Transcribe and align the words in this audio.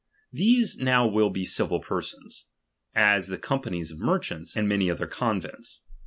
These 0.33 0.77
now 0.79 1.05
will 1.07 1.29
be 1.29 1.45
civil 1.45 1.79
persons; 1.79 2.47
as 2.95 3.27
the 3.27 3.37
companies 3.37 3.91
of 3.91 3.99
merchants, 3.99 4.55
and 4.57 4.67
many 4.67 4.89
other 4.89 5.05
convents. 5.05 5.81